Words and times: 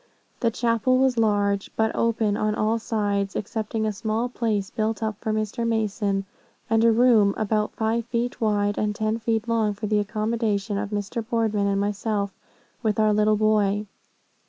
"The 0.39 0.49
chapel 0.49 0.97
was 0.97 1.19
large, 1.19 1.69
but 1.75 1.95
open 1.95 2.35
on 2.35 2.55
all 2.55 2.79
sides, 2.79 3.35
excepting 3.35 3.85
a 3.85 3.93
small 3.93 4.29
place 4.29 4.71
built 4.71 5.03
up 5.03 5.15
for 5.21 5.31
Mr. 5.31 5.63
Mason, 5.67 6.25
and 6.71 6.83
a 6.83 6.91
room 6.91 7.35
about 7.37 7.73
five 7.75 8.05
feet 8.05 8.41
wide 8.41 8.79
and 8.79 8.95
ten 8.95 9.19
feet 9.19 9.47
long, 9.47 9.75
for 9.75 9.85
the 9.85 9.99
accommodation 9.99 10.79
of 10.79 10.89
Mr. 10.89 11.23
Boardman 11.23 11.67
and 11.67 11.79
myself 11.79 12.31
with 12.81 12.99
our 12.99 13.13
little 13.13 13.37
boy. 13.37 13.85